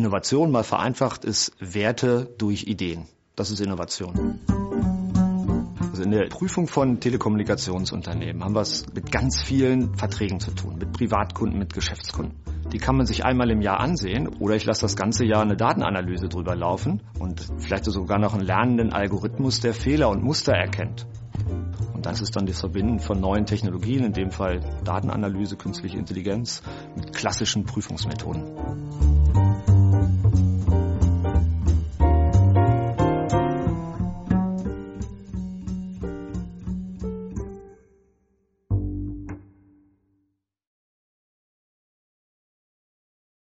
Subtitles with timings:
[0.00, 3.04] Innovation mal vereinfacht ist Werte durch Ideen.
[3.36, 4.40] Das ist Innovation.
[5.90, 10.78] Also in der Prüfung von Telekommunikationsunternehmen haben wir es mit ganz vielen Verträgen zu tun,
[10.78, 12.34] mit Privatkunden, mit Geschäftskunden.
[12.72, 15.58] Die kann man sich einmal im Jahr ansehen oder ich lasse das ganze Jahr eine
[15.58, 21.06] Datenanalyse drüber laufen und vielleicht sogar noch einen lernenden Algorithmus, der Fehler und Muster erkennt.
[21.92, 26.62] Und das ist dann das Verbinden von neuen Technologien, in dem Fall Datenanalyse, künstliche Intelligenz,
[26.96, 29.09] mit klassischen Prüfungsmethoden.